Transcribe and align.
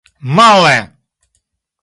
Male! 0.37 0.77